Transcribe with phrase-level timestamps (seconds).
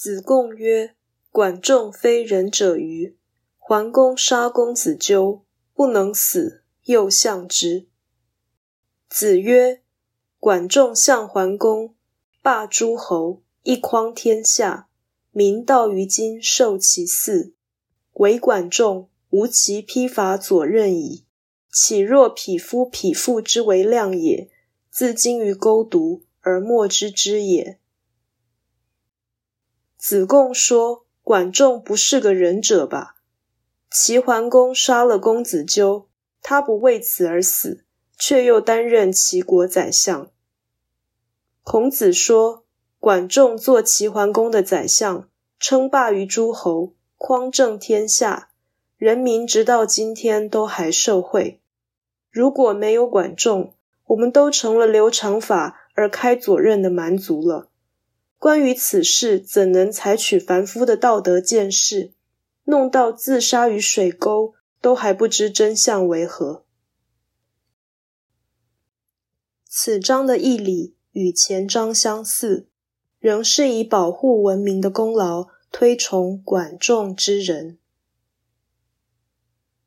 [0.00, 0.94] 子贡曰
[1.32, 3.14] ：“管仲非仁者欤？
[3.58, 5.42] 桓公杀公子纠，
[5.74, 7.88] 不能死，又相之。”
[9.10, 9.82] 子曰
[10.38, 11.96] ：“管仲相桓公，
[12.40, 14.88] 霸诸侯，一匡天下，
[15.32, 17.54] 民道于今受其祀。
[18.12, 21.24] 唯管仲，无其披发左衽矣。
[21.72, 24.48] 岂若匹夫匹妇之为量也？
[24.92, 27.80] 自今于钩渎，而莫知之也。”
[29.98, 33.16] 子贡说：“管仲不是个仁者吧？
[33.90, 36.06] 齐桓公杀了公子纠，
[36.40, 37.84] 他不为此而死，
[38.16, 40.30] 却又担任齐国宰相。”
[41.64, 42.64] 孔子说
[43.00, 48.50] ：“管仲做齐桓公的宰相，称霸于诸侯，匡正天下，
[48.96, 51.60] 人民直到今天都还受贿。
[52.30, 53.74] 如果没有管仲，
[54.06, 57.68] 我们都成了留长发而开左衽的蛮族了。
[58.38, 62.12] 关于此事，怎能采取凡夫的道德见识，
[62.64, 66.64] 弄到自杀于水沟，都还不知真相为何？”
[69.68, 72.68] 此章的义理与前章相似，
[73.18, 77.78] 仍是以保护文明的功劳推崇管仲之人。